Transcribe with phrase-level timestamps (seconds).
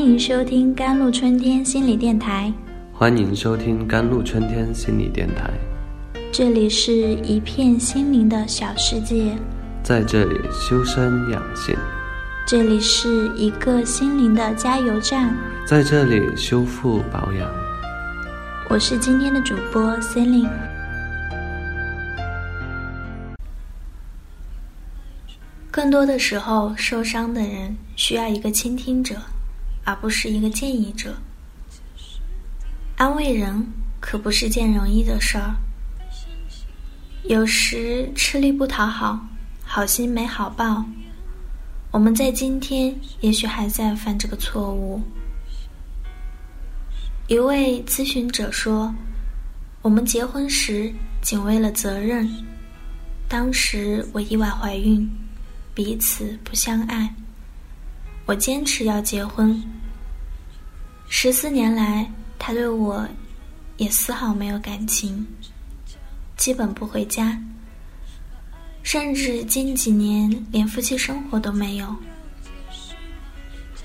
[0.00, 2.50] 欢迎收听甘露春天心理电台，
[2.90, 5.50] 欢迎收听甘露春天心理电台。
[6.32, 9.36] 这里是一片心灵的小世界，
[9.82, 11.76] 在这里修身养性，
[12.46, 17.46] 这里是一个心灵的加油站，在这里修复保养。
[18.70, 20.48] 我是今天的主播 Celine。
[25.70, 29.14] 更多的时候，受伤的人需要一个倾听者，
[29.84, 31.14] 而不是一个建议者。
[32.96, 33.66] 安慰人
[34.00, 35.54] 可不是件容易的事儿。
[37.24, 39.18] 有时吃力不讨好，
[39.64, 40.84] 好心没好报。
[41.90, 45.00] 我们在今天也许还在犯这个错误。
[47.28, 48.94] 一位咨询者说
[49.82, 52.28] ：“我们结婚时仅为了责任，
[53.28, 55.08] 当时我意外怀孕。”
[55.72, 57.14] 彼此不相爱，
[58.26, 59.62] 我坚持要结婚。
[61.12, 62.08] 十四年来，
[62.38, 63.06] 他对我
[63.76, 65.26] 也丝毫没有感情，
[66.36, 67.36] 基本不回家，
[68.84, 71.94] 甚至近几年连夫妻生活都没有。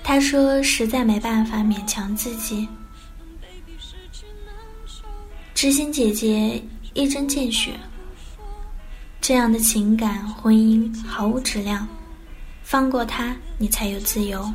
[0.04, 2.66] 他说实在没办法勉强自己。
[5.56, 7.74] 知心姐姐一针见血。
[9.20, 11.88] 这样的情感婚姻毫无质量，
[12.62, 14.48] 放过他，你才有自由。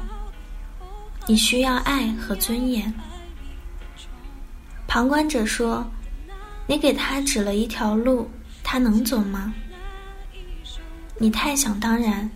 [1.30, 2.92] 你需要爱和尊严。
[4.88, 5.88] 旁观者说
[6.66, 8.28] ：“你给他指了一条路，
[8.64, 9.54] 他能走吗？”
[11.18, 12.28] 你太想当然。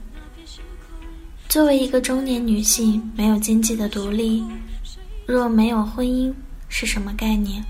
[1.48, 4.44] 作为一个中年女性，没有经济的独立，
[5.26, 6.32] 若没有婚姻，
[6.68, 7.64] 是什么概念？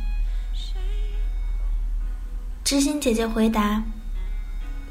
[2.62, 3.82] 知心姐姐回答。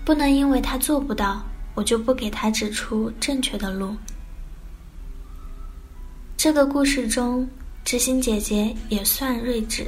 [0.03, 1.45] 不能因为他做不到，
[1.75, 3.95] 我就不给他指出正确的路。
[6.43, 7.47] 这个故事中，
[7.85, 9.87] 知心姐姐也算睿智，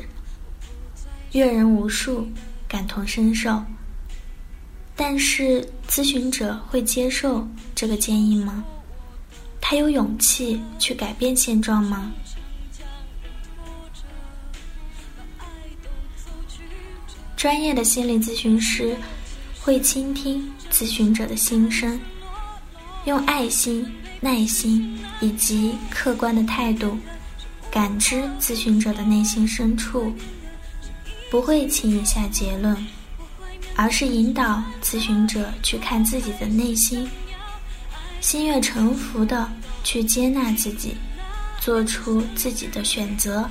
[1.33, 2.25] 阅人无数，
[2.65, 3.61] 感同身受。
[4.95, 7.45] 但是，咨询者会接受
[7.75, 8.63] 这个建议吗？
[9.59, 12.09] 他有勇气去改变现状吗？
[17.35, 18.95] 专业的心理咨询师。
[19.59, 21.99] 会倾听咨询者的心声，
[23.05, 23.85] 用爱心、
[24.19, 26.97] 耐心以及客观的态度
[27.71, 30.13] 感知咨询者的内心深处，
[31.29, 32.75] 不会轻易下结论，
[33.75, 37.07] 而是引导咨询者去看自己的内心，
[38.21, 39.49] 心悦诚服的
[39.83, 40.95] 去接纳自己，
[41.59, 43.49] 做出自己的选择。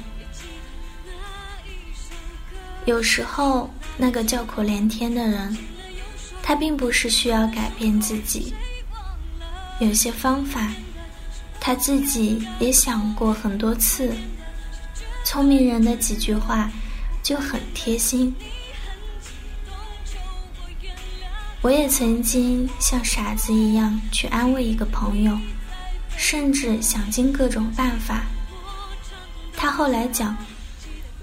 [2.86, 5.56] 有时候，那个叫苦连天的人。
[6.46, 8.52] 他并不是需要改变自己，
[9.80, 10.68] 有些方法，
[11.60, 14.12] 他自己也想过很多次。
[15.24, 16.70] 聪明人的几句话
[17.22, 18.34] 就很贴心。
[21.60, 25.36] 我也曾经像傻子一样去安慰一个朋友，
[26.16, 28.22] 甚至想尽各种办法。
[29.56, 30.36] 他后来讲：“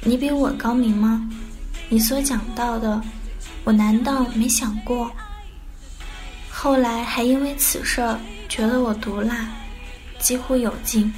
[0.01, 1.29] 你比我高明吗？
[1.89, 3.01] 你所讲到的。”
[3.63, 5.11] 我难道没想过？
[6.49, 8.19] 后来还因为此事儿
[8.51, 9.47] 觉得我毒辣，
[10.19, 11.11] 几乎有劲。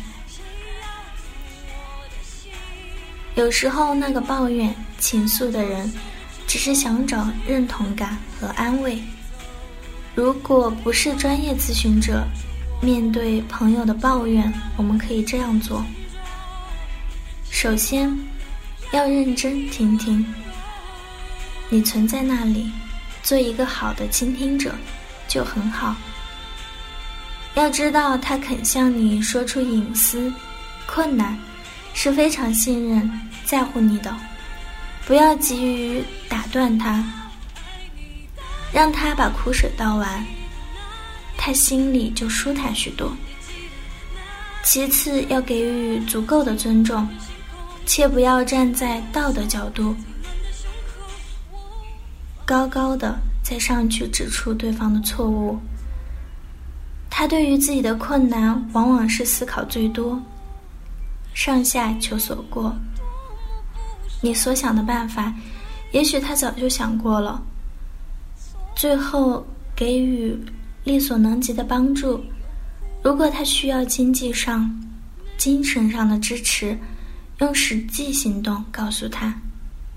[3.33, 5.91] 有时候那个抱怨、倾诉的人，
[6.45, 9.01] 只是想找认同感和安慰。
[10.13, 12.23] 如果不是专业咨询者，
[12.83, 15.83] 面对朋友的抱怨，我们可以这样做：
[17.49, 18.15] 首先，
[18.91, 20.23] 要认真听听。
[21.67, 22.71] 你存在那里，
[23.23, 24.75] 做一个好的倾听者，
[25.27, 25.95] 就很好。
[27.55, 30.33] 要知道，他肯向你说出隐私、
[30.87, 31.37] 困难，
[31.93, 33.09] 是非常信任、
[33.45, 34.13] 在乎你的。
[35.05, 37.03] 不要急于打断他，
[38.71, 40.25] 让他把苦水倒完，
[41.37, 43.11] 他心里就舒坦许多。
[44.63, 47.07] 其次，要给予足够的尊重，
[47.85, 49.95] 切不要站在道德角度。
[52.45, 55.59] 高高的再上去指出对方的错误，
[57.23, 60.21] 他对于自己的困难往往是思考最多，
[61.33, 62.75] 上下求索过。
[64.19, 65.33] 你所想的办法，
[65.93, 67.41] 也许他早就想过了。
[68.75, 69.41] 最后
[69.73, 70.37] 给予
[70.83, 72.21] 力所能及的帮助，
[73.01, 74.69] 如果他需要经济上、
[75.37, 76.77] 精神上的支持，
[77.39, 79.33] 用实际行动告诉他，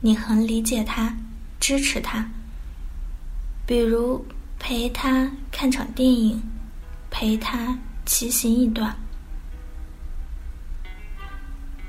[0.01, 1.13] 你很理解他，
[1.59, 2.25] 支持他。
[3.67, 4.25] 比如
[4.61, 6.41] 陪他看场电影，
[7.11, 8.95] 陪他骑行一段。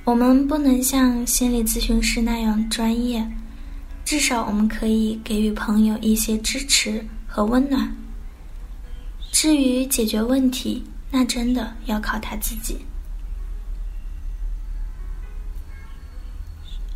[0.04, 3.30] 我们不能像心理咨询师那样专业，
[4.06, 7.94] 至少我们可以给予朋友一些支持和温暖。
[9.34, 12.78] 至于解决问题，那真的要靠他自己。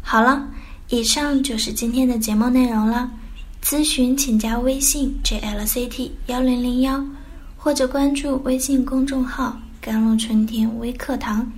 [0.02, 0.48] 好了，
[0.90, 3.12] 以上就是今天的节目内容了。
[3.62, 7.06] 咨询请加微信 jlct 幺零零幺，
[7.64, 11.50] 或者关注微信公众号“甘露春天微课堂”。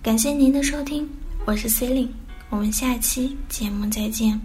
[0.00, 1.08] 感谢您的收听，
[1.44, 2.14] 我是 C e l i n e
[2.48, 4.40] 我们下期节目再见。